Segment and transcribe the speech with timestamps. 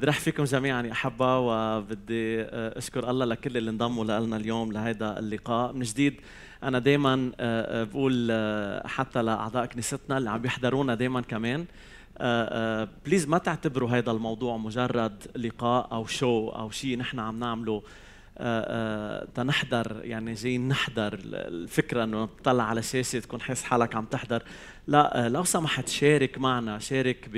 [0.00, 4.72] بدي رح فيكم جميعا يا أحبة وبدي آه، أشكر الله لكل اللي انضموا لنا اليوم
[4.72, 5.72] لهذا اللقاء.
[5.72, 6.20] من جديد
[6.62, 8.32] أنا دائما آه، آه، بقول
[8.86, 11.64] حتى لأعضاء كنيستنا اللي عم يحضرونا دائما كمان
[13.06, 17.82] بليز ما تعتبروا هذا الموضوع مجرد لقاء أو شو أو شيء نحن عم نعمله.
[19.34, 24.42] تنحضر يعني جايين نحضر الفكرة إنه تطلع على شاشه تكون حاسس حالك عم تحضر.
[24.86, 27.36] لا لو سمحت شارك معنا شارك ب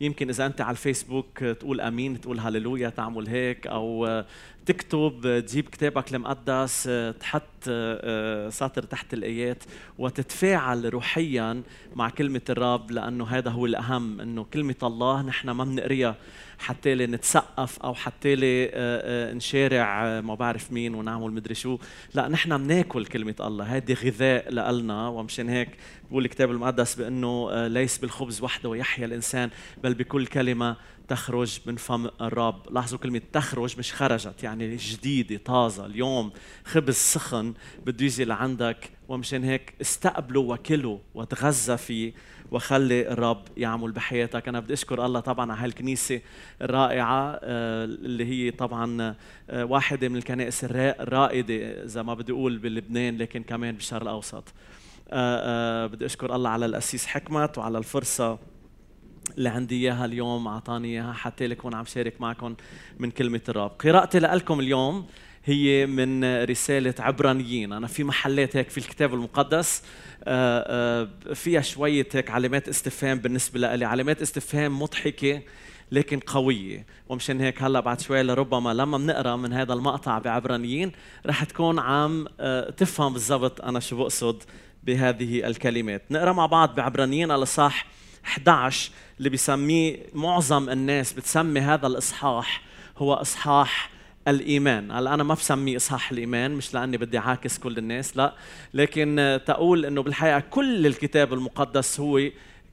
[0.00, 4.22] يمكن إذا أنت على الفيسبوك تقول آمين تقول هللويا تعمل هيك أو
[4.68, 6.90] تكتب تجيب كتابك المقدس
[7.20, 9.64] تحط آه، سطر تحت الآيات
[9.98, 11.62] وتتفاعل روحيا
[11.96, 16.16] مع كلمة الرب لأنه هذا هو الأهم إنه كلمة الله نحن ما بنقريها
[16.58, 21.78] حتى لي نتسقف أو حتى لي آه، آه، نشارع ما بعرف مين ونعمل مدري شو.
[22.14, 23.76] لا نحن بناكل كلمة الله.
[23.76, 25.68] هذه غذاء لنا ومشان هيك
[26.10, 29.50] بقول الكتاب المقدس بأنه ليس بالخبز وحده ويحيا الإنسان
[29.82, 30.76] بل بكل كلمة
[31.08, 32.72] تخرج من فم الرب.
[32.72, 35.86] لاحظوا كلمة تخرج مش خرجت يعني جديدة طازة.
[35.86, 36.32] اليوم
[36.64, 37.54] خبز سخن
[37.86, 38.90] بده يجي لعندك.
[39.08, 42.12] ومشان هيك استقبله وكله وتغذى فيه
[42.50, 44.48] وخلي الرب يعمل بحياتك.
[44.48, 46.20] أنا بدي أشكر الله طبعا على هالكنيسة
[46.62, 49.14] الرائعة آه، اللي هي طبعا
[49.50, 54.44] آه، واحدة من الكنائس الرائدة إذا ما بدي أقول بلبنان لكن كمان بالشرق الأوسط.
[55.10, 58.38] آه، بدي أشكر الله على الأسيس حكمت وعلى الفرصة.
[59.38, 62.54] اللي عندي إياها اليوم أعطاني إياها حتى لكون عم شارك معكم
[62.98, 63.70] من كلمة الرب.
[63.70, 65.06] قراءتي لكم اليوم
[65.44, 67.72] هي من رسالة عبرانيين.
[67.72, 69.82] أنا في محلات هيك في الكتاب المقدس
[70.24, 75.42] آه، آه، فيها شوية هيك علامات استفهام بالنسبة لي علامات استفهام مضحكة
[75.92, 76.86] لكن قوية.
[77.08, 80.92] ومشان هيك هلأ بعد شوي لربما لما بنقرأ من هذا المقطع بعبرانيين
[81.26, 84.42] رح تكون عم آه، تفهم بالضبط أنا شو بقصد
[84.84, 86.02] بهذه الكلمات.
[86.10, 87.86] نقرأ مع بعض بعبرانيين الإصحاح
[88.28, 92.62] 11 اللي بيسميه معظم الناس بتسمي هذا الإصحاح
[92.98, 93.90] هو إصحاح
[94.28, 94.90] الإيمان.
[94.90, 98.34] هلا أنا ما بسميه إصحاح الإيمان مش لأني بدي عاكس كل الناس لا.
[98.74, 102.20] لكن تقول إنه بالحقيقة كل الكتاب المقدس هو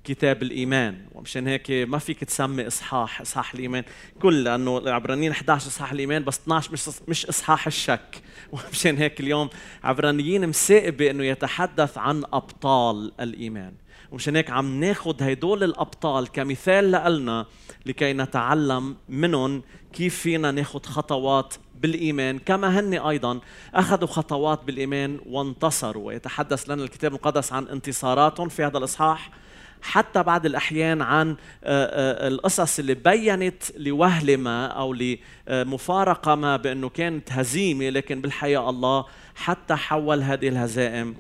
[0.04, 0.98] كتاب الإيمان.
[1.14, 3.84] ومشان هيك ما فيك تسمي إصحاح إصحاح الإيمان
[4.22, 8.22] كل لأنه العبرانيين 11 إصحاح الإيمان بس 12 مش مش إصحاح الشك.
[8.52, 9.50] ومشان هيك اليوم
[9.84, 13.74] عبرانيين مسائبه انه يتحدث عن أبطال الإيمان.
[14.12, 17.46] ومشان هيك عم ناخذ هدول الأبطال كمثال لنا
[17.86, 19.62] لكي نتعلم منهم
[19.94, 23.40] كيف فينا ناخذ خطوات بالإيمان كما هن أيضا
[23.74, 26.08] أخذوا خطوات بالإيمان وانتصروا.
[26.08, 29.32] ويتحدث لنا الكتاب المقدس عن انتصاراتهم في هذا الإصحاح
[29.82, 34.96] حتى بعض الأحيان عن آه، آه، القصص اللي بينت لوهلة ما أو
[35.48, 39.06] لمفارقة ما بأنه كانت هزيمة لكن بالحقيقة الله
[39.36, 41.16] حتى حول هذه الهزائم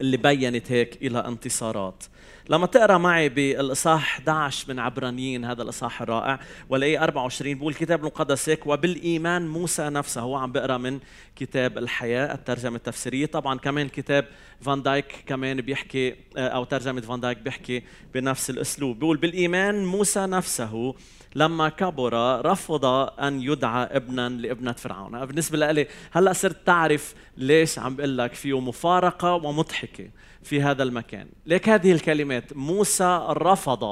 [0.00, 2.04] اللي بينت هيك إلى انتصارات.
[2.50, 8.48] لما تقرأ معي بالإصحاح 11 من عبرانيين هذا الإصحاح الرائع والايه 24 بقول الكتاب المقدس
[8.48, 10.98] هيك وبالإيمان موسى نفسه هو عم بقرأ من
[11.36, 13.26] كتاب الحياة الترجمة التفسيرية.
[13.26, 14.28] طبعا كمان كتاب
[14.60, 17.82] فان دايك كمان بيحكي أو ترجمة فان دايك بيحكي
[18.14, 18.98] بنفس الأسلوب.
[18.98, 20.94] بيقول بالإيمان موسى نفسه
[21.34, 22.84] لما كبر رفض
[23.20, 25.26] أن يدعى ابنا لابنة فرعون.
[25.26, 30.10] بالنسبة لي هلأ صرت تعرف ليش عم بقول لك فيه مفارقة ومضحكة
[30.42, 31.28] في هذا المكان.
[31.46, 33.84] لك هذه الكلمات موسى رفض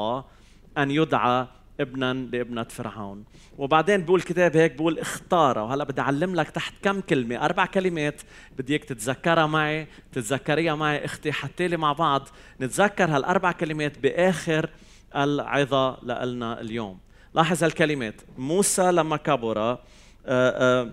[0.78, 1.46] أن يدعى
[1.80, 3.24] ابنا لابنة فرعون.
[3.58, 8.20] وبعدين بقول الكتاب هيك بقول اختار وهلا بدي أعلم لك تحت كم كلمة أربع كلمات
[8.58, 12.28] بدي اياك تتذكرها معي تتذكريها معي أختي حتى لي مع بعض.
[12.60, 14.70] نتذكر هالأربع كلمات بآخر
[15.16, 17.05] العظة لنا اليوم.
[17.36, 18.14] لاحظ الكلمات.
[18.38, 19.78] موسى لما كبر آه،
[20.26, 20.90] آه،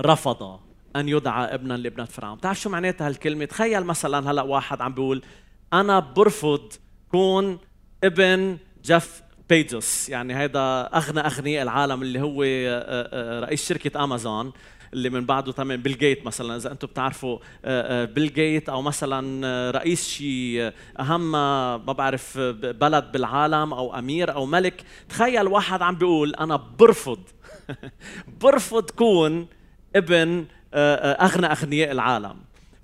[0.00, 0.58] رفض
[0.96, 2.36] أن يدعى ابنا لابنة فرعون.
[2.36, 5.22] بتعرف شو معناتها هالكلمة؟ تخيل مثلا هلا واحد عم بيقول
[5.72, 6.72] أنا برفض
[7.10, 7.58] كون
[8.04, 10.08] ابن جيف بيجوس.
[10.08, 14.52] يعني هذا أغنى أغنياء العالم اللي هو آه، رئيس شركة أمازون.
[14.96, 15.82] اللي من بعده تمام.
[15.82, 17.38] بيل جيت مثلا إذا أنتم بتعرفوا
[18.04, 24.84] بيل جيت أو مثلا رئيس شيء أهم ما بعرف بلد بالعالم أو أمير أو ملك.
[25.08, 27.18] تخيل واحد عم بيقول أنا برفض.
[28.42, 29.46] برفض كون
[29.96, 30.44] ابن
[30.74, 32.36] أغنى أغنياء العالم.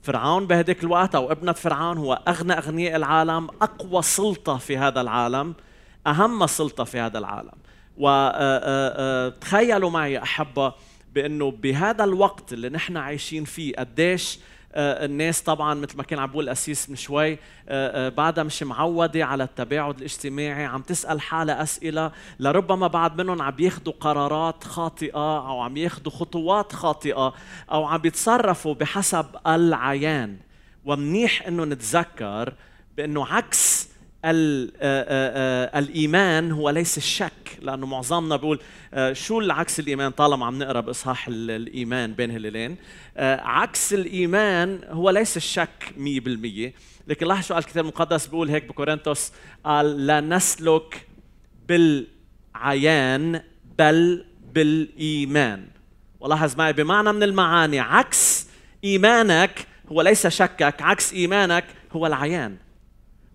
[0.02, 5.54] فرعون بهديك الوقت أو ابنة فرعون هو أغنى أغنياء العالم أقوى سلطة في هذا العالم
[6.06, 7.52] أهم سلطة في هذا العالم.
[7.96, 10.72] وتخيلوا معي أحبة
[11.14, 14.38] بأنه بهذا الوقت اللي نحن عايشين فيه قديش
[14.74, 17.38] آه، الناس طبعا مثل ما كان عم بقول الاسيس من شوي آه،
[17.68, 23.54] آه، بعدها مش معودة على التباعد الاجتماعي عم تسأل حالها أسئلة لربما بعض منهم عم
[23.58, 27.34] ياخذوا قرارات خاطئة أو عم ياخذوا خطوات خاطئة
[27.72, 30.36] أو عم بيتصرفوا بحسب العيان.
[30.84, 32.54] ومنيح إنه نتذكر
[32.96, 33.81] بأنه عكس
[35.74, 38.60] الإيمان هو ليس الشك لأنه معظمنا بيقول
[39.12, 42.76] شو العكس الإيمان؟ طالما عم نقرأ بإصحاح الإيمان بين هلالين
[43.16, 46.00] عكس الإيمان هو ليس الشك 100%
[47.08, 49.32] لكن لاحظ شو قال الكتاب المقدس؟ بيقول هيك بكورنثوس
[49.64, 51.06] قال لا نسلك
[51.68, 53.42] بالعيان
[53.78, 55.66] بل بالإيمان.
[56.20, 58.46] ولاحظ معي بمعنى من المعاني عكس
[58.84, 62.56] إيمانك هو ليس شكك عكس إيمانك هو العيان.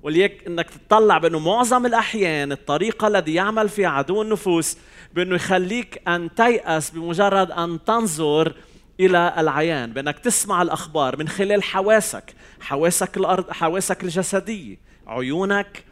[0.03, 4.77] وليك إنك تطلع بأنه معظم الأحيان الطريقة الذي يعمل فيها عدو النفوس
[5.13, 8.53] بأنه يخليك أن تيأس بمجرد أن تنظر
[8.99, 14.77] إلى العيان بأنك تسمع الأخبار من خلال حواسك حواسك الأرض حواسك الجسديه
[15.07, 15.83] عيونك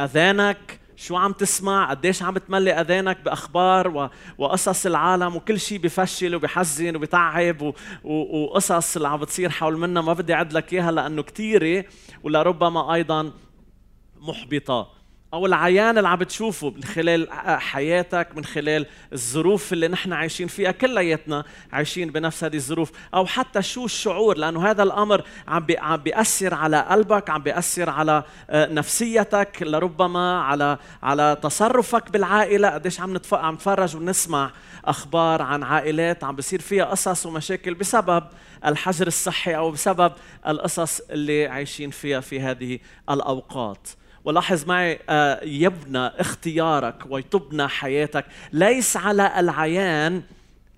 [0.00, 4.10] أذانك شو عم تسمع قديش عم تملي أذانك بأخبار و...
[4.38, 7.72] وقصص العالم وكل شيء بفشل وبحزن وبتعب و...
[8.04, 8.42] و...
[8.42, 11.84] وقصص اللي عم بتصير حول منا ما بدي أعد لك إياها لأنه كثيره
[12.22, 13.32] ولربما أيضا
[14.20, 14.98] محبطة.
[15.34, 17.28] أو العيان اللي عم بتشوفه من خلال
[17.60, 20.70] حياتك من خلال الظروف اللي نحن عايشين فيها.
[20.70, 22.92] كلياتنا عايشين بنفس هذه الظروف.
[23.14, 28.22] أو حتى شو الشعور لأنه هذا الأمر عم عم بيأثر على قلبك عم بيأثر على
[28.50, 32.68] آه، نفسيتك لربما على على تصرفك بالعائلة.
[32.68, 33.34] قديش عم نتف...
[33.34, 34.50] عم نتفرج ونسمع
[34.84, 38.24] أخبار عن عائلات عم بيصير فيها قصص ومشاكل بسبب
[38.66, 40.12] الحجر الصحي أو بسبب
[40.46, 42.78] القصص اللي عايشين فيها في هذه
[43.10, 43.88] الأوقات.
[44.28, 48.24] ولاحظ معي آه، يبنى اختيارك ويتبنى حياتك.
[48.52, 50.22] ليس على العيان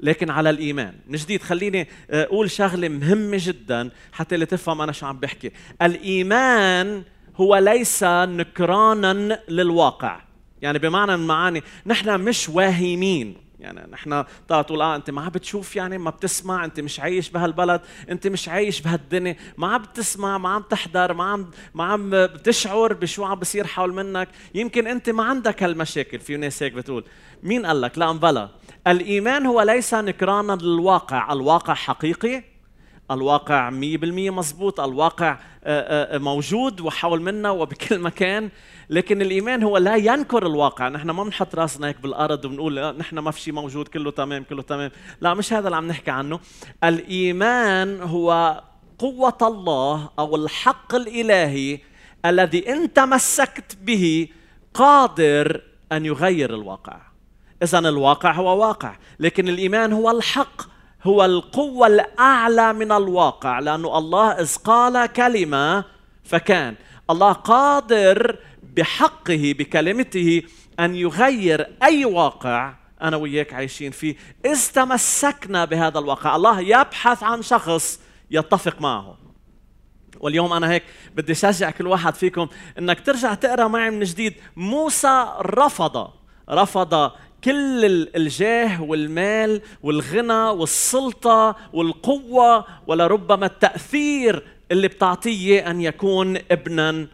[0.00, 0.94] لكن على الإيمان.
[1.06, 5.52] من جديد خليني آه، أقول شغلة مهمة جدا حتى لتفهم أنا شو عم بحكي.
[5.82, 7.02] الإيمان
[7.36, 10.20] هو ليس نكرانا للواقع.
[10.62, 13.36] يعني بمعنى المعاني نحن مش واهمين.
[13.60, 17.80] يعني نحن تقول آه أنت ما عم بتشوف يعني ما بتسمع أنت مش عايش بهالبلد
[18.10, 22.92] أنت مش عايش بهالدنيا ما عم بتسمع ما عم تحضر ما عم ما عم بتشعر
[22.92, 24.28] بشو عم بصير حول منك.
[24.54, 27.04] يمكن أنت ما عندك هالمشاكل في ناس هيك بتقول.
[27.42, 28.48] مين قال لك؟ لا بلا.
[28.86, 32.49] الإيمان هو ليس نكرانا للواقع الواقع حقيقي.
[33.10, 33.74] الواقع 100%
[34.30, 38.50] مزبوط الواقع آه، آه، موجود وحول منا وبكل مكان
[38.90, 40.88] لكن الإيمان هو لا ينكر الواقع.
[40.88, 44.62] نحن ما بنحط راسنا هيك بالأرض وبنقول نحن ما في شيء موجود كله تمام كله
[44.62, 44.90] تمام.
[45.20, 46.40] لا مش هذا اللي عم نحكي عنه.
[46.84, 48.60] الإيمان هو
[48.98, 51.78] قوة الله أو الحق الإلهي
[52.24, 54.28] الذي إن تمسكت به
[54.74, 57.00] قادر أن يغير الواقع.
[57.62, 60.69] اذا الواقع هو واقع لكن الإيمان هو الحق.
[61.02, 65.84] هو القوة الأعلى من الواقع لأنه الله إذ قال كلمة
[66.24, 66.74] فكان.
[67.10, 70.42] الله قادر بحقه بكلمته
[70.80, 76.36] أن يغير أي واقع أنا وياك عايشين فيه إذ تمسكنا بهذا الواقع.
[76.36, 78.00] الله يبحث عن شخص
[78.30, 79.16] يتفق معه.
[80.20, 80.82] واليوم أنا هيك
[81.16, 82.48] بدي شجع كل واحد فيكم
[82.78, 84.34] إنك ترجع تقرأ معي من جديد.
[84.56, 86.10] موسى رفض
[86.50, 87.10] رفض
[87.44, 97.06] كل الجاه والمال والغنى والسلطة والقوة ولربما التأثير اللي بتعطيه أن يكون ابنا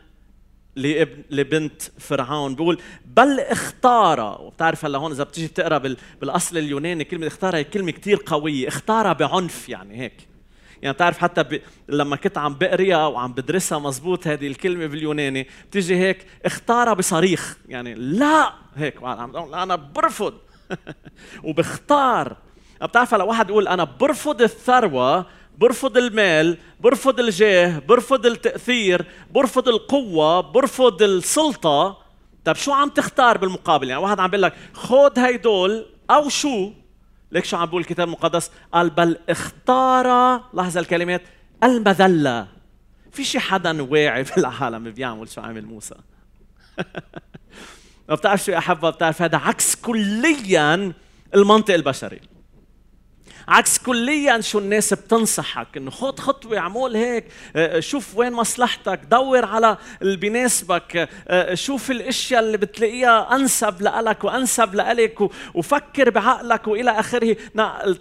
[0.76, 2.54] لابن لبنت فرعون.
[2.54, 5.78] بيقول بل اختار وبتعرف هلا هون إذا بتيجي بتقرأ
[6.20, 8.68] بالأصل اليوناني كلمة اختار هي كلمة كثير قوية.
[8.68, 10.35] اختار بعنف يعني هيك.
[10.82, 11.60] يعني بتعرف حتى ب...
[11.88, 17.58] لما كنت عم بقريها وعم بدرسها مزبوط هذه الكلمة باليوناني بتيجي هيك اختار بصريخ.
[17.68, 20.34] يعني لا هيك أنا برفض.
[21.44, 22.36] وبختار.
[22.82, 25.26] بتعرف لو واحد يقول أنا برفض الثروة
[25.58, 31.98] برفض المال برفض الجاه برفض التأثير برفض القوة برفض السلطة.
[32.44, 36.70] طيب شو عم تختار بالمقابل؟ يعني واحد عم بيقول لك خذ هيدول أو شو؟
[37.32, 41.22] ليك شو عم بقول الكتاب المقدس؟ قال بل اختار لحظة الكلمات
[41.64, 42.48] المذلة.
[43.12, 45.94] في شي حدا واعي بالعالم بيعمل شو عمل موسى؟
[48.08, 50.92] ما بتعرف شو يا بتعرف هذا عكس كليا
[51.34, 52.20] المنطق البشري.
[53.48, 57.24] عكس كليا شو الناس بتنصحك إنه خذ خطوة اعمل هيك
[57.56, 64.24] آه، شوف وين مصلحتك دور على اللي بيناسبك آه، شوف الأشياء اللي بتلاقيها أنسب لك
[64.24, 67.36] وأنسب لك وفكر بعقلك وإلى آخره.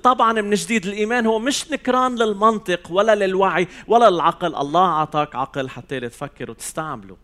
[0.03, 4.55] طبعا من جديد الإيمان هو مش نكران للمنطق ولا للوعي ولا للعقل.
[4.55, 7.17] الله أعطاك عقل حتى تفكر وتستعمله.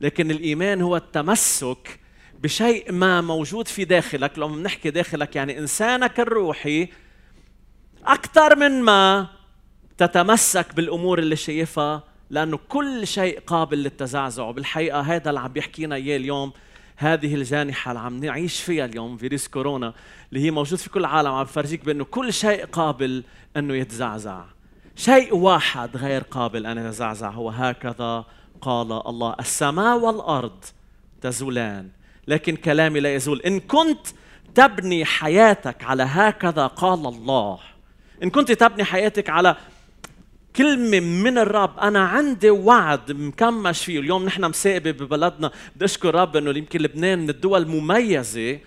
[0.00, 2.00] لكن الإيمان هو التمسك
[2.42, 4.38] بشيء ما موجود في داخلك.
[4.38, 6.88] لما بنحكي داخلك يعني إنسانك الروحي
[8.06, 9.26] أكثر من ما
[9.98, 14.42] تتمسك بالأمور اللي شايفها لأنه كل شيء قابل للتزعزع.
[14.42, 16.52] وبالحقيقة هذا اللي عم بيحكينا إياه اليوم
[16.96, 19.94] هذه الجانحة اللي عم نعيش فيها اليوم فيروس كورونا
[20.32, 23.24] اللي هي موجود في كل العالم عم بفرجيك بأنه كل شيء قابل
[23.56, 24.44] أنه يتزعزع.
[24.96, 28.24] شيء واحد غير قابل أن يتزعزع هو هكذا
[28.60, 30.64] قال الله السماء والأرض
[31.20, 31.88] تزولان
[32.28, 33.40] لكن كلامي لا يزول.
[33.40, 34.06] إن كنت
[34.54, 37.58] تبني حياتك على هكذا قال الله.
[38.22, 39.56] إن كنت تبني حياتك على
[40.56, 44.00] كلمة من الرب أنا عندي وعد مكمش فيه.
[44.00, 45.50] اليوم نحن مساقبة ببلدنا.
[45.76, 48.58] بدي أشكر رب أنه يمكن لبنان من الدول المميزة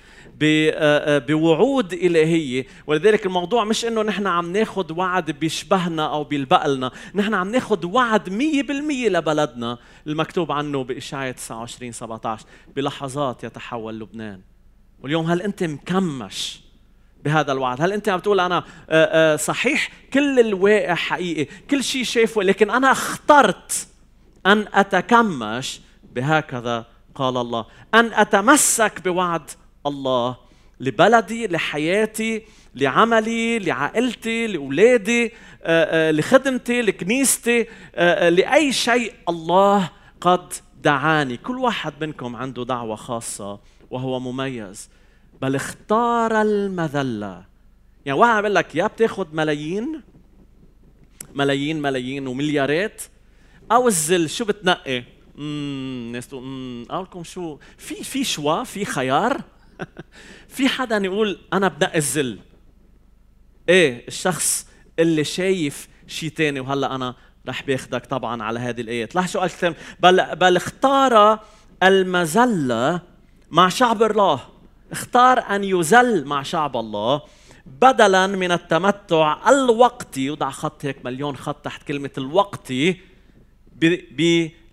[0.44, 2.66] آه، آه، بوعود إلهية.
[2.88, 7.86] ولذلك الموضوع مش إنه نحن عم ناخد وعد بيشبهنا أو بيلبق لنا نحن عم ناخد
[7.86, 9.78] وعد مية بالمية لبلدنا
[10.08, 14.42] المكتوب عنه بإشاعة 29 17 بلحظات يتحول لبنان.
[15.04, 16.69] واليوم هل أنت مكمش؟
[17.24, 17.82] بهذا الوعد.
[17.82, 22.92] هل أنت عم تقول أنا آه، صحيح؟ كل الواقع حقيقي كل شيء شايفه لكن أنا
[22.92, 23.88] اخترت
[24.46, 25.82] أن أتكمش
[26.16, 26.86] بهكذا
[27.16, 27.66] قال الله.
[27.94, 29.52] أن أتمسك بوعد
[29.86, 30.38] الله
[30.80, 32.44] لبلدي لحياتي
[32.76, 35.26] لعملي لعائلتي لأولادي
[35.64, 39.90] آه، آه، لخدمتي لكنيستي آه، لأي شيء الله
[40.22, 41.38] قد دعاني.
[41.38, 43.60] كل واحد منكم عنده دعوة خاصة
[43.92, 44.90] وهو مميز.
[45.42, 47.46] بل اختار المذلة.
[48.06, 50.02] يعني واحد بيقول لك يا بتاخذ ملايين
[51.36, 53.02] ملايين ملايين ومليارات
[53.72, 55.04] أو الزل شو بتنقي؟
[55.38, 59.42] امم ناس تقول أقول لكم شو؟ في في شوا في خيار؟
[60.56, 62.40] في حدا يقول أنا بنقي الذل
[63.70, 64.68] إيه الشخص
[65.00, 67.16] اللي شايف شيء تاني وهلا أنا
[67.48, 69.16] رح بأخدك طبعا على هذه الآيات.
[69.16, 71.40] لاحظوا شو قال بل بل اختار
[71.84, 73.02] المذلة
[73.52, 74.59] مع شعب الله.
[74.92, 77.22] اختار أن يذل مع شعب الله
[77.66, 83.02] بدلا من التمتع الوقتي وضع خط هيك مليون خط تحت كلمة الوقتي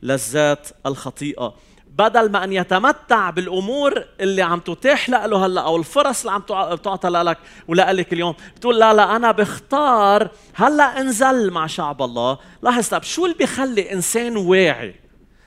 [0.02, 1.54] بلذات الخطيئة.
[1.98, 6.42] بدل ما أن يتمتع بالأمور اللي عم تتاح له هلا أو الفرص اللي عم
[6.76, 12.38] تعطى لك ولا لك اليوم بتقول لا لا أنا بختار هلا انزل مع شعب الله.
[12.62, 14.94] لاحظ طب شو اللي بيخلي إنسان واعي؟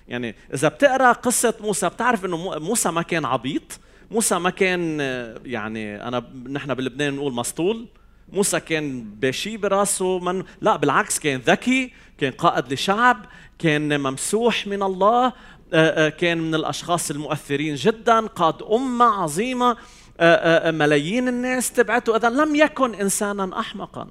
[0.07, 3.79] يعني إذا بتقرأ قصة موسى بتعرف إنه موسى ما كان عبيط؟
[4.11, 4.99] موسى ما كان
[5.45, 7.87] يعني أنا نحن بلبنان بنقول مسطول.
[8.33, 13.25] موسى كان بشي براسه من لا بالعكس كان ذكي كان قائد لشعب
[13.59, 15.33] كان ممسوح من الله آه،
[16.07, 19.77] آه، كان من الأشخاص المؤثرين جدا قاد أمة عظيمة
[20.19, 22.15] آه، ملايين الناس تبعته.
[22.15, 24.07] اذا لم يكن انسانا احمقا.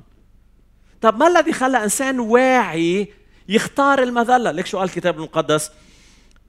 [1.00, 3.12] طب ما الذي خلى إنسان واعي
[3.48, 5.70] يختار المذلة؟ ليك شو قال الكتاب المقدس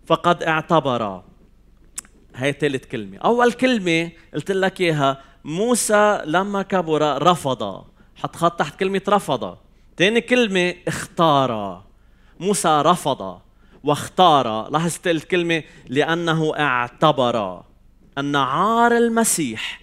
[0.05, 1.23] فقد اعتبر.
[2.35, 3.17] هي ثالث كلمة.
[3.17, 7.85] أول كلمة قلت لك إياها موسى لما كبر رفض.
[8.15, 9.57] حط خط تحت كلمة رفض.
[9.97, 11.83] ثاني كلمة اختار.
[12.39, 13.41] موسى رفض
[13.83, 14.69] واختار.
[14.69, 17.63] لاحظت الكلمة لأنه اعتبر.
[18.17, 19.81] أن عار المسيح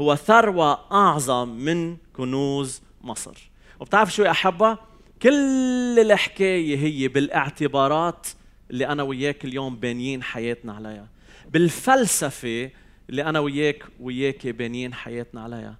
[0.00, 3.50] هو ثروة أعظم من كنوز مصر.
[3.80, 4.78] وبتعرف شو يا أحبة؟
[5.22, 8.26] كل الحكاية هي بالاعتبارات
[8.70, 11.06] اللي أنا وياك اليوم بانيين حياتنا عليها.
[11.50, 12.70] بالفلسفة
[13.10, 15.76] اللي أنا وياك وياك بانيين حياتنا عليها.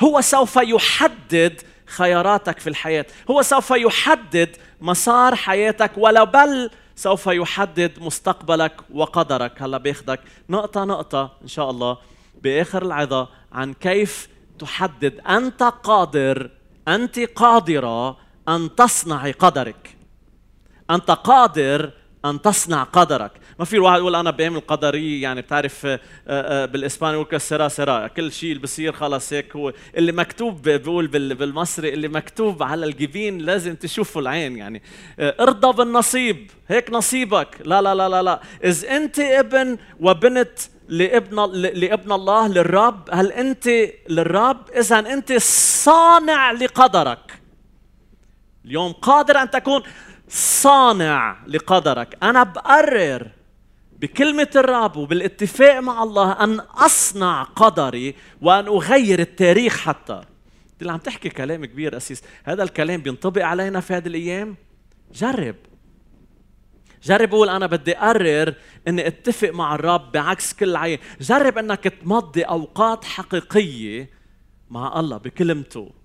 [0.00, 3.06] هو سوف يحدد خياراتك في الحياة.
[3.30, 9.62] هو سوف يحدد مسار حياتك ولا بل سوف يحدد مستقبلك وقدرك.
[9.62, 11.98] هلا باخذك نقطة نقطة إن شاء الله
[12.42, 14.28] بآخر العظة عن كيف
[14.58, 16.50] تحدد أنت قادر
[16.88, 18.16] أنت قادرة
[18.48, 19.96] أن تصنعي قدرك.
[20.90, 21.92] أنت قادر
[22.24, 23.30] أن تصنع قدرك.
[23.58, 28.06] ما في الواحد يقول أنا بامن القدريه يعني بتعرف آه، آه، بالإسباني يقول سرا سرا
[28.06, 29.72] كل شيء اللي بصير خلص هيك هو.
[29.96, 34.82] اللي مكتوب بقول بالمصري اللي مكتوب على الجبين لازم تشوفه العين يعني.
[35.18, 36.50] آه، ارضى بالنصيب.
[36.68, 37.48] هيك نصيبك.
[37.64, 38.40] لا لا لا لا لا.
[38.64, 43.68] اذا أنت ابن وبنت لابن لابن الله للرب هل أنت
[44.08, 45.32] للرب؟ إذا أنت
[45.82, 47.40] صانع لقدرك.
[48.64, 49.82] اليوم قادر أن تكون
[50.34, 52.18] صانع لقدرك.
[52.22, 53.30] أنا بقرر
[53.98, 60.22] بكلمة الرب وبالاتفاق مع الله أن أصنع قدري وأن أغير التاريخ حتى.
[60.80, 62.22] اللي عم تحكي كلام كبير أسيس.
[62.44, 64.56] هذا الكلام بينطبق علينا في هذه الأيام.
[65.12, 65.56] جرب.
[67.02, 68.54] جرب قول أنا بدي أقرر
[68.88, 70.98] إني أتفق مع الرب بعكس كل عين.
[71.20, 74.10] جرب إنك تمضي أوقات حقيقية
[74.70, 76.03] مع الله بكلمته.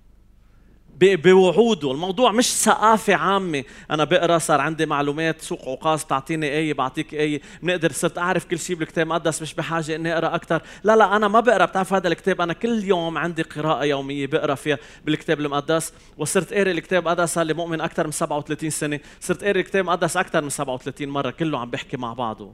[1.00, 1.92] بوعوده.
[1.92, 3.64] الموضوع مش ثقافة عامة.
[3.90, 8.58] أنا بقرأ صار عندي معلومات سوق عكاظ تعطيني آية بعطيك آية بنقدر صرت أعرف كل
[8.58, 11.64] شيء بالكتاب المقدس مش بحاجة إني أقرأ أكثر لا لا أنا ما بقرأ.
[11.64, 15.92] بتعرف هذا الكتاب؟ أنا كل يوم عندي قراءة يومية بقرأ فيها بالكتاب المقدس.
[16.18, 17.34] وصرت قاري الكتاب المقدس.
[17.34, 19.00] صار لي مؤمن أكثر من 37 سنة.
[19.20, 21.30] صرت قاري الكتاب المقدس أكثر من 37 مرة.
[21.30, 22.52] كله عم بحكي مع بعضه.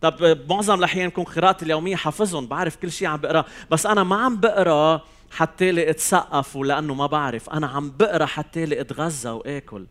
[0.00, 2.46] طب معظم الأحيان كون قراءتي اليومية حافظهم.
[2.46, 3.44] بعرف كل شيء عم بقرأ.
[3.70, 5.02] بس أنا ما عم بقرأ
[5.34, 7.50] حتى لي اتسقف ولأنه ما بعرف.
[7.50, 9.86] أنا عم بقرأ حتى لي اتغذى وآكل.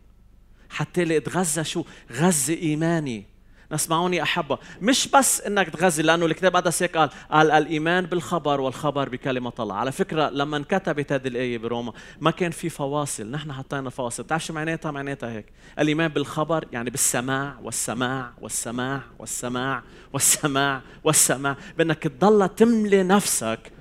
[0.70, 3.26] حتى لي اتغذى شو؟ غذي إيماني.
[3.72, 4.58] اسمعوني أحبة.
[4.80, 9.74] مش بس إنك تغذي لأنه الكتاب المقدس هيك قال قال الإيمان بالخبر والخبر بكلمة الله.
[9.74, 13.30] على فكرة لما انكتبت هذه الآية بروما ما كان في فواصل.
[13.30, 14.22] نحن حطينا فواصل.
[14.22, 15.46] بتعرف شو معناتها؟ معناتها هيك.
[15.78, 19.82] الإيمان بالخبر يعني بالسماع والسماع والسماع والسماع
[20.12, 21.56] والسماع والسماع.
[21.78, 23.72] بإنك تضل تملي نفسك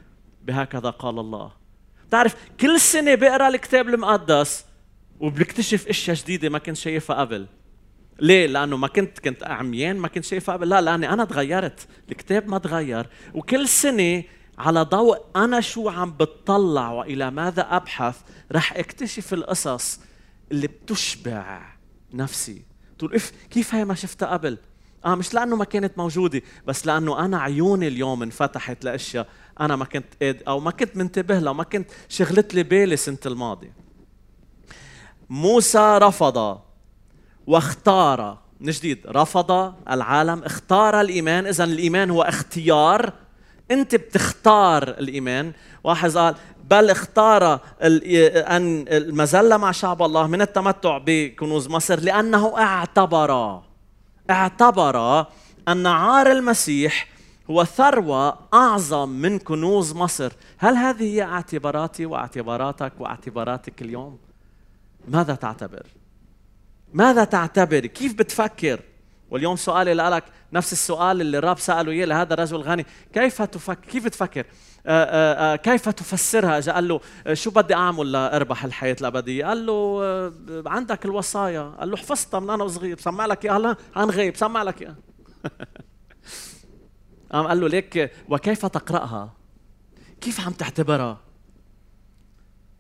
[0.43, 1.51] بهكذا قال الله.
[2.07, 4.65] بتعرف كل سنة بقرأ الكتاب المقدس
[5.19, 7.47] وبكتشف أشياء جديدة ما كنت شايفها قبل.
[8.19, 10.69] ليه؟ لأنه ما كنت كنت عميان ما كنت شايفها قبل.
[10.69, 11.88] لا لأني أنا تغيرت.
[12.12, 13.09] الكتاب ما تغير.
[13.33, 14.23] وكل سنة
[14.57, 18.21] على ضوء أنا شو عم بتطلع وإلى ماذا أبحث
[18.51, 20.00] رح اكتشف القصص
[20.51, 21.62] اللي بتشبع
[22.13, 22.62] نفسي.
[22.97, 24.57] تقول إف كيف هي ما شفتها قبل؟
[25.05, 29.27] آه مش لأنه ما كانت موجودة بس لأنه أنا عيوني اليوم انفتحت لأشياء
[29.60, 33.74] أنا ما كنت أو ما كنت منتبه لها ما كنت شغلت لي بالي السنة الماضيه
[35.29, 36.60] موسى رفض
[37.48, 41.48] واختار من جديد رفض العالم اختار الإيمان.
[41.48, 43.13] اذا الإيمان هو اختيار.
[43.72, 45.53] أنت بتختار الإيمان.
[45.83, 53.62] واحد قال بل اختار أن المزله مع شعب الله من التمتع بكنوز مصر لأنه اعتبر.
[54.29, 55.25] اعتبر
[55.67, 57.07] أن عار المسيح
[57.50, 64.17] هو ثروة أعظم من كنوز مصر هل هذه هي اعتباراتي واعتباراتك واعتباراتك اليوم؟
[65.07, 65.85] ماذا تعتبر؟
[66.93, 68.79] ماذا تعتبر؟ كيف بتفكر؟
[69.31, 70.23] واليوم سؤالي لك
[70.53, 74.45] نفس السؤال اللي الرب سأله إياه لهذا الرجل الغني كيف تفكر؟ كيف تفكر؟
[74.85, 77.00] آآ آه، آآ آه، آه، كيف تفسرها؟ اجى قال له
[77.33, 80.01] شو بدي أعمل لأربح الحياة الأبدية؟ قال له
[80.65, 84.63] عندك الوصايا، قال له حفظتها من أنا وصغير، بسمع لك إياها هلا عن غيب، بسمع
[84.63, 84.95] لك إياها.
[87.33, 89.33] قام قال له ليك وكيف تقرأها؟
[90.21, 91.21] كيف عم تعتبرها؟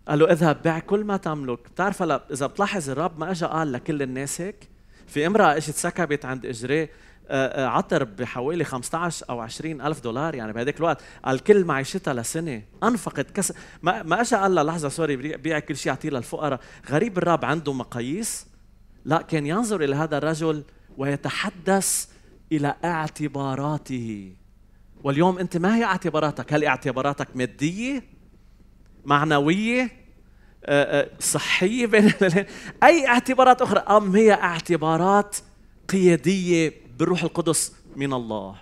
[0.07, 3.71] قال له اذهب بيع كل ما تملك بتعرف هلا إذا بتلاحظ الرب ما اجى قال
[3.71, 4.69] لكل الناس هيك؟
[5.07, 6.89] في امرأة إجت سكبت عند اجريه
[7.27, 12.13] آه، آه، عطر بحوالي 15 أو 20 ألف دولار يعني بهذاك الوقت قال كل معيشتها
[12.13, 13.53] لسنة أنفقت كس.
[13.81, 16.59] ما ما اجى قال لها لحظة سوري بيع كل شيء اعطيه للفقراء.
[16.89, 18.47] غريب الرب عنده مقاييس.
[19.05, 20.63] لا كان ينظر إلى هذا الرجل
[20.97, 22.07] ويتحدث
[22.51, 24.35] إلى اعتباراته.
[25.03, 28.03] واليوم انت ما هي اعتباراتك؟ هل اعتباراتك مادية؟
[29.05, 29.91] معنوية؟
[30.65, 32.11] آه، آه، صحية؟ بين
[32.83, 35.37] أي اعتبارات أخرى؟ أم هي اعتبارات
[35.89, 38.55] قيادية بالروح القدس من الله؟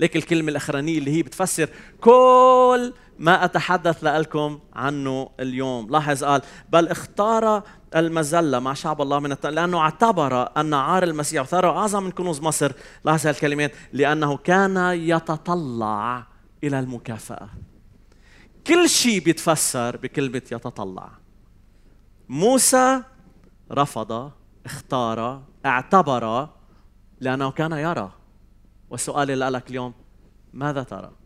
[0.00, 1.68] ليك الكلمة الأخرانية اللي هي بتفسر
[2.00, 5.90] كل ما أتحدث لكم عنه اليوم.
[5.90, 7.62] لاحظ قال بل اختار
[7.96, 9.46] المزلة مع شعب الله من الت...
[9.46, 12.72] لأنه اعتبر أن عار المسيح ثروة أعظم من كنوز مصر.
[13.04, 16.26] لاحظ هالكلمات لأنه كان يتطلع
[16.64, 17.48] إلى المكافأة.
[18.66, 21.10] كل شيء بيتفسر بكلمة يتطلع
[22.28, 23.02] موسى
[23.72, 24.32] رفض
[24.64, 26.48] اختار اعتبر
[27.20, 28.12] لأنه كان يرى.
[28.90, 29.94] وسؤالي لك اليوم
[30.52, 31.17] ماذا ترى؟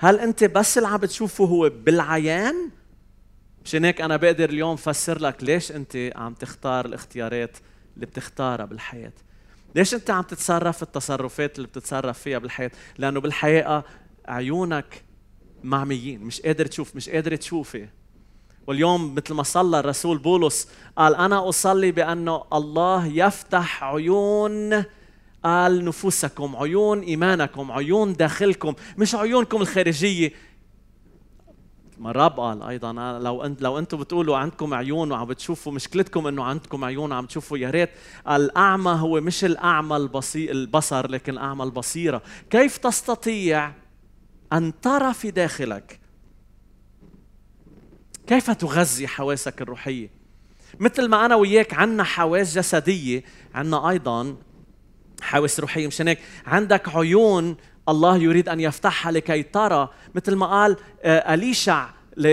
[0.00, 2.70] هل أنت بس اللي عم بتشوفه هو بالعيان؟
[3.64, 7.56] مشان هيك أنا بقدر اليوم فسر لك ليش أنت عم تختار الاختيارات
[7.94, 9.12] اللي بتختارها بالحياة
[9.74, 13.84] ليش أنت عم تتصرف التصرفات اللي بتتصرف فيها بالحياة؟ لأنه بالحقيقة
[14.28, 15.04] عيونك
[15.64, 17.88] معميين مش قادر تشوف مش قادر تشوفي
[18.66, 24.84] واليوم مثل ما صلى الرسول بولس قال أنا أصلي بأنه الله يفتح عيون
[25.44, 30.32] قال نفوسكم عيون إيمانكم عيون داخلكم مش عيونكم الخارجية.
[31.98, 36.44] ما الرب قال أيضا لو انت لو أنتم بتقولوا عندكم عيون وعم بتشوفوا مشكلتكم إنه
[36.44, 37.90] عندكم عيون وعم تشوفوا يا ريت.
[38.30, 42.22] الأعمى هو مش الأعمى البصير البصر لكن الأعمى البصيرة.
[42.50, 43.72] كيف تستطيع
[44.52, 46.00] أن ترى في داخلك؟
[48.26, 50.10] كيف تغذي حواسك الروحية؟
[50.78, 53.24] مثل ما أنا وياك عندنا حواس جسدية
[53.54, 54.36] عندنا أيضا
[55.20, 57.56] حواس روحيه مشان هيك عندك عيون
[57.88, 59.88] الله يريد أن يفتحها لكي ترى.
[60.14, 61.88] مثل ما قال آه، أليشع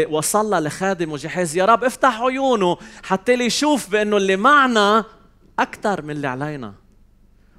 [0.09, 5.05] وصلى لخادم جحيز يا رب افتح عيونه حتى يشوف بأنه اللي معنا
[5.59, 6.73] أكثر من اللي علينا.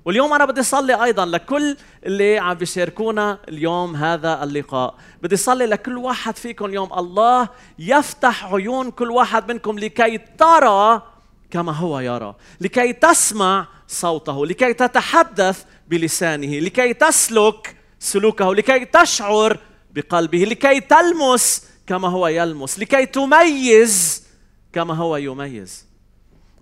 [0.05, 4.95] واليوم أنا بدي اصلي أيضا لكل اللي عم بيشاركونا اليوم هذا اللقاء.
[5.23, 6.93] بدي اصلي لكل واحد فيكم اليوم.
[6.93, 11.03] الله يفتح عيون كل واحد منكم لكي ترى
[11.51, 12.35] كما هو يرى.
[12.61, 19.59] لكي تسمع صوته لكي تتحدث بلسانه لكي تسلك سلوكه لكي تشعر
[19.91, 24.27] بقلبه لكي تلمس كما هو يلمس لكي تميز
[24.73, 25.87] كما هو يميز.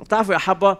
[0.01, 0.79] بتعرفوا يا حبه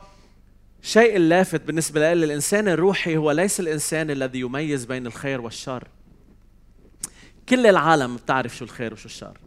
[0.83, 5.89] الشيء اللافت بالنسبة لي الإنسان الروحي هو ليس الإنسان الذي يميز بين الخير والشر.
[7.49, 9.39] كل العالم بتعرف شو الخير وشو الشر.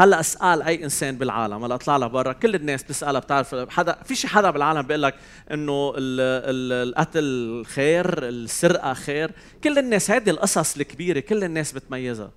[0.00, 4.14] هلا اسأل أي إنسان بالعالم هلا اطلع لها برا كل الناس بتسألها بتعرف حدا في
[4.14, 5.14] شي حدا بالعالم بيقول لك
[5.52, 9.30] إنه القتل خير السرقة خير
[9.64, 12.30] كل الناس هذه القصص الكبيرة كل الناس بتميزها.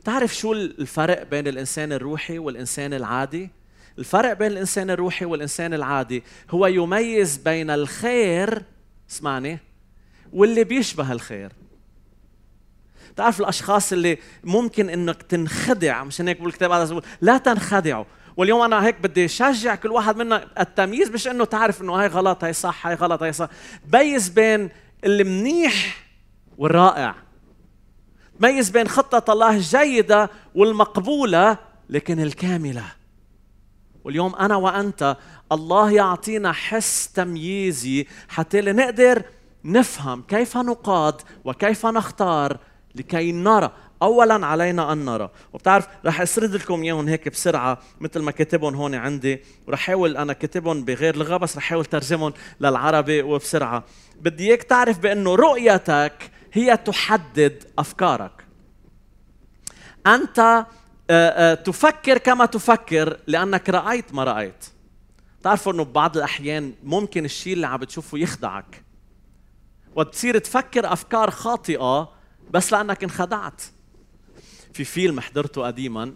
[0.00, 3.50] بتعرف شو الفرق بين الإنسان الروحي والإنسان العادي؟
[3.98, 8.62] الفرق بين الإنسان الروحي والإنسان العادي هو يميز بين الخير
[9.10, 9.58] اسمعني
[10.32, 11.52] واللي بيشبه الخير.
[13.16, 18.04] تعرف الأشخاص اللي ممكن إنك تنخدع مشان هيك بالكتاب هذا لا تنخدعوا.
[18.36, 22.44] واليوم أنا هيك بدي شجع كل واحد منا التمييز مش إنه تعرف إنه هاي غلط
[22.44, 23.48] هاي صح هاي غلط هاي صح.
[23.86, 24.68] بيز بين
[25.04, 26.04] المنيح
[26.58, 27.14] والرائع.
[28.40, 31.58] ميز بين خطة الله الجيدة والمقبولة
[31.90, 32.84] لكن الكاملة.
[34.04, 35.16] واليوم أنا وأنت
[35.52, 39.22] الله يعطينا حس تمييزي حتى نقدر
[39.64, 42.58] نفهم كيف نقاد وكيف نختار
[42.94, 43.72] لكي نرى.
[44.02, 45.30] اولا علينا أن نرى.
[45.52, 49.40] وبتعرف رح أسرد لكم إياهم هيك بسرعة مثل ما كاتبهم هون عندي.
[49.66, 53.84] ورح أحاول أنا كاتبهم بغير لغه بس رح أحاول ترجمهم للعربي وبسرعة.
[54.20, 58.44] بدي إياك تعرف بأنه رؤيتك هي تحدد أفكارك.
[60.06, 60.66] أنت
[61.10, 64.66] آه، آه، تفكر كما تفكر لأنك رأيت ما رأيت.
[65.42, 68.82] تعرفوا إنه ببعض الأحيان ممكن الشيء اللي عم بتشوفه يخدعك.
[69.96, 72.19] وتصير تفكر أفكار خاطئة
[72.50, 73.62] بس لأنك انخدعت.
[74.72, 76.14] في فيلم حضرته قديما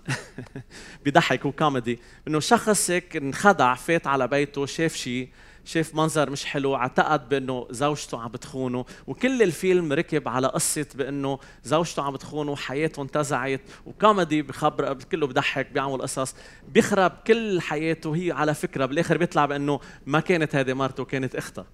[1.04, 5.28] بيضحك وكوميدي إنه شخص هيك انخدع فات على بيته شاف شيء
[5.64, 8.84] شاف منظر مش حلو اعتقد بإنه زوجته عم بتخونه.
[9.06, 13.60] وكل الفيلم ركب على قصة بإنه زوجته عم بتخونه وحياته انتزعت.
[13.86, 16.34] وكوميدي بخبر كله بضحك بيعمل قصص.
[16.68, 21.66] بيخرب كل حياته هي على فكرة بالآخر بيطلع بإنه ما كانت هذه مرته كانت أختها.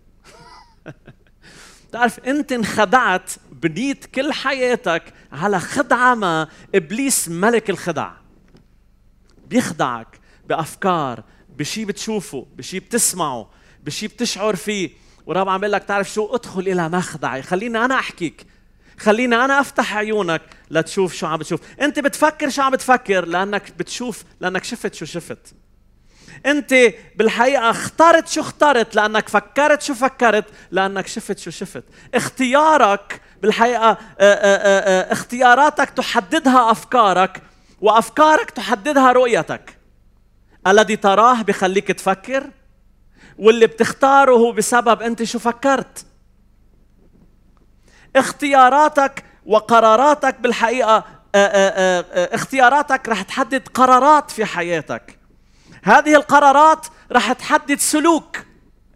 [1.92, 3.30] تعرف أنت انخدعت
[3.62, 8.10] بنيت كل حياتك على خدعة ما إبليس ملك الخدع
[9.46, 13.50] بيخدعك بأفكار بشي بتشوفه بشي بتسمعه
[13.84, 14.90] بشي بتشعر فيه.
[15.26, 17.42] ورب عم بيقول لك تعرف شو؟ ادخل إلى مخدعي.
[17.42, 18.46] خليني أنا أحكيك.
[18.98, 21.60] خليني أنا أفتح عيونك لتشوف شو عم بتشوف.
[21.80, 25.54] أنت بتفكر شو عم بتفكر؟ لأنك بتشوف لأنك شفت شو شفت.
[26.46, 26.74] أنت
[27.16, 28.94] بالحقيقة اخترت شو اخترت.
[28.94, 31.84] لأنك فكرت شو فكرت لأنك شفت شو شفت.
[32.14, 37.42] اختيارك بالحقيقة آه، آه، آه، اختياراتك تحددها أفكارك
[37.80, 39.78] وأفكارك تحددها رؤيتك.
[40.66, 42.50] الذي تراه بخليك تفكر
[43.38, 46.06] واللي بتختاره بسبب أنت شو فكرت.
[48.16, 51.04] اختياراتك وقراراتك بالحقيقة
[52.14, 55.18] اختياراتك رح تحدد قرارات في حياتك.
[55.82, 58.36] هذه القرارات رح تحدد سلوك.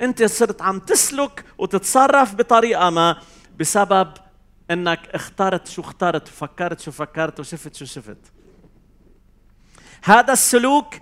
[0.00, 3.16] أنت صرت عم تسلك وتتصرف بطريقة ما
[3.60, 4.08] بسبب
[4.70, 8.18] إنك اخترت شو اخترت وفكرت شو فكرت وشفت شو شفت.
[10.04, 10.94] هذا السلوك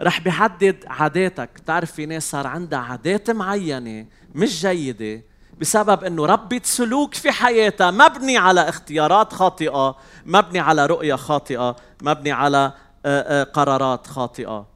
[0.00, 1.50] رح بيحدد عاداتك.
[1.54, 5.22] بتعرف في ناس صار عندها عادات معينة مش جيدة
[5.60, 7.90] بسبب إنه ربت سلوك في حياتها.
[7.90, 12.72] مبني على اختيارات خاطئة مبني على رؤية خاطئة مبني على
[13.06, 14.66] آه، آه، قرارات خاطئة.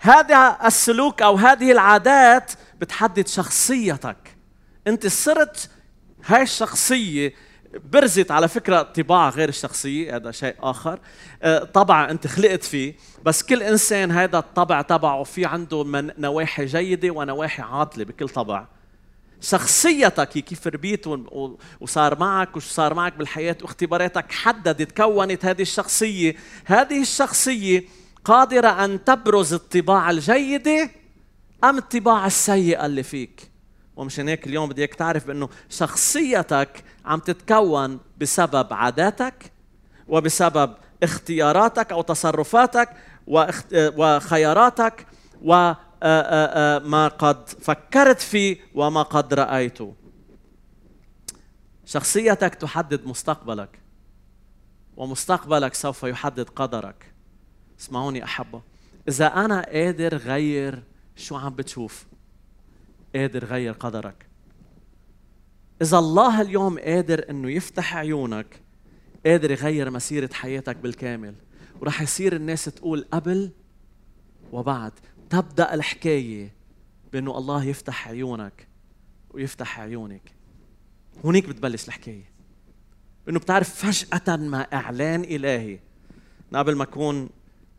[0.00, 4.36] هذا السلوك أو هذه العادات بتحدد شخصيتك.
[4.86, 5.70] أنت صرت
[6.26, 7.34] هاي الشخصية
[7.92, 11.00] برزت على فكرة طباع غير الشخصية هذا شيء آخر.
[11.42, 16.66] آه، طبع أنت خلقت فيه بس كل إنسان هذا الطبع تبعه في عنده من نواحي
[16.66, 18.66] جيدة ونواحي عاطلة بكل طبع.
[19.40, 21.06] شخصيتك كيف ربيت
[21.80, 26.34] وصار معك وشو صار معك بالحياة واختباراتك حددت كونت هذه الشخصية.
[26.64, 27.84] هذه الشخصية
[28.24, 30.90] قادرة أن تبرز الطباع الجيدة
[31.64, 33.51] أم الطباع السيئة اللي فيك؟
[33.96, 39.52] ومشان هيك اليوم بدي إياك تعرف بأنه شخصيتك عم تتكون بسبب عاداتك
[40.08, 42.88] وبسبب اختياراتك أو تصرفاتك
[43.76, 45.06] وخياراتك
[45.42, 49.94] وما قد فكرت فيه وما قد رأيته.
[51.84, 53.78] شخصيتك تحدد مستقبلك
[54.96, 57.12] ومستقبلك سوف يحدد قدرك.
[57.80, 58.62] اسمعوني أحبة.
[59.08, 60.82] إذا أنا قادر غير
[61.16, 62.06] شو عم بتشوف؟
[63.16, 64.26] قادر غير قدرك.
[65.82, 68.60] إذا الله اليوم قادر إنه يفتح عيونك
[69.26, 71.34] قادر يغير مسيرة حياتك بالكامل
[71.80, 73.50] ورح يصير الناس تقول قبل
[74.52, 74.92] وبعد.
[75.30, 76.52] تبدأ الحكاية
[77.12, 78.68] بأنه الله يفتح عيونك
[79.30, 80.32] ويفتح عيونك.
[81.24, 82.32] هونيك بتبلش الحكاية.
[83.28, 85.78] إنه بتعرف فجأة ما إعلان إلهي.
[86.54, 87.30] قبل ما أكون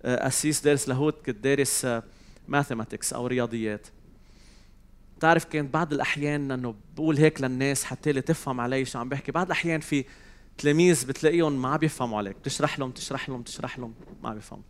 [0.06, 1.88] قسيس دارس لاهوت كنت دارس
[2.48, 3.88] ماثيماتكس أو رياضيات.
[5.18, 9.32] بتعرف كانت بعض الأحيان إنه بقول هيك للناس حتى لي تفهم علي شو عم بحكي.
[9.32, 10.06] بعض الأحيان في
[10.58, 12.36] تلاميذ بتلاقيهم ما بيفهموا عليك.
[12.38, 14.64] بتشرح لهم تشرح لهم تشرح لهم ما بيفهموا.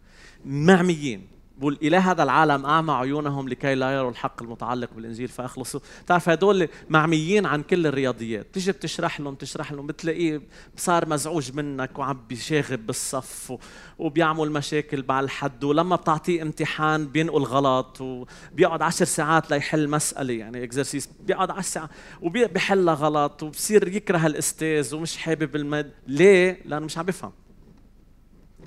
[0.46, 1.33] معميين.
[1.64, 5.80] بقول إلى هذا العالم أعمى عيونهم لكي لا يروا الحق المتعلق بالإنجيل فأخلصوا.
[6.04, 8.48] بتعرف هدول معميين عن كل الرياضيات.
[8.54, 10.42] تيجي بتشرح لهم تشرح لهم بتلاقيه
[10.78, 13.58] صار مزعوج منك وعم بيشاغب بالصف
[13.98, 15.64] وبيعمل مشاكل مع الحد.
[15.64, 21.90] ولما بتعطيه امتحان بينقل غلط وبيقعد عشر ساعات ليحل مسألة يعني اكزرسيس بيقعد عشر ساعات
[22.22, 27.32] وبيحلها غلط وبصير يكره الأستاذ ومش حابب المد ليه؟ لأنه مش عم بيفهم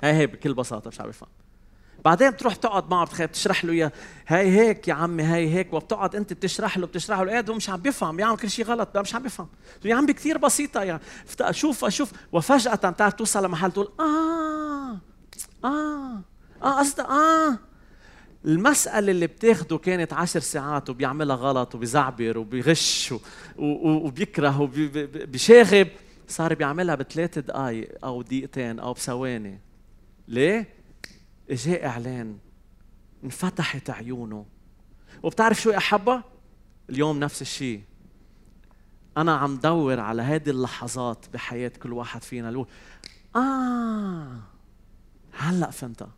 [0.03, 1.29] هي هي بكل بساطة مش عم بيفهم
[2.05, 3.91] بعدين بتروح تقعد معه بتشرح له اياه
[4.27, 7.31] هاي هيك يا عمي هاي هيك وبتقعد انت بتشرح له بتشرح له.
[7.31, 9.47] قاعد مش عم بيفهم بيعمل كل شيء غلط مش عم بيفهم.
[9.85, 11.01] يا عمي كثير بسيطة يعني
[11.41, 14.97] أشوف أشوف وفجأة بتعرف توصل لمحل تقول آه
[15.65, 16.21] آه
[16.63, 17.57] آه قصدي آه.
[18.45, 23.13] المسألة اللي بتاخده كانت عشر ساعات وبيعملها غلط وبيزعبر وبيغش
[23.57, 25.87] وبيكره وبيشاغب
[26.27, 29.59] صار بيعملها بثلاث دقائق أو دقيقتين أو بثواني.
[30.27, 30.76] ليه؟
[31.49, 32.37] اجاه إعلان؟
[33.23, 34.45] انفتحت عيونه.
[35.23, 36.23] وبتعرف شو احبها
[36.89, 37.81] اليوم نفس الشيء
[39.17, 42.49] أنا عم دور على هذه اللحظات بحياة كل واحد فينا.
[42.49, 42.65] اللي
[43.35, 44.39] آه.
[45.33, 46.11] هلأ فهمتها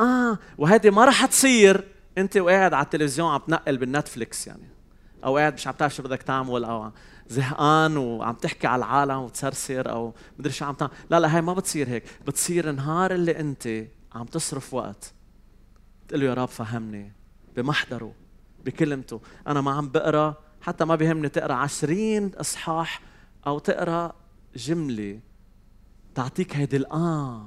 [0.00, 0.38] آه.
[0.58, 1.84] وهذه ما رح تصير.
[2.18, 4.68] أنت وقاعد على التلفزيون عم تنقل بالنتفليكس يعني.
[5.24, 6.92] أو قاعد مش عم تعرف شو بدك تعمل أو
[7.28, 10.92] زهقان وعم تحكي على العالم وتسرسر أو مدري شو عم تعمل.
[11.10, 12.04] لا لا هي ما بتصير هيك.
[12.26, 15.12] بتصير نهار اللي أنت عم تصرف وقت.
[16.08, 17.12] تقول له يا رب فهمني.
[17.56, 18.12] بمحضره
[18.64, 19.20] بكلمته.
[19.46, 23.00] أنا ما عم بقرأ حتى ما بيهمني تقرأ عشرين إصحاح
[23.46, 24.12] أو تقرأ
[24.56, 25.20] جملة.
[26.14, 27.46] تعطيك هيدي الاه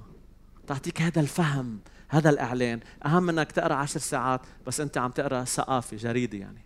[0.67, 2.79] تعطيك هذا الفهم هذا الإعلان.
[3.05, 6.65] أهم إنك تقرأ عشر ساعات بس أنت عم تقرأ ثقافة جريدة يعني.